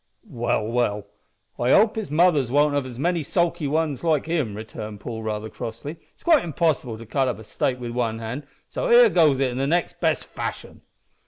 [0.25, 1.05] "Well, well,
[1.59, 5.47] I hope his after mothers won't have many sulky ones like him," returned Paul, rather
[5.47, 5.97] crossly.
[6.15, 9.53] "It's quite impossible to cut up a steak wi' one hand, so here goes i'
[9.53, 10.81] the next best fashion."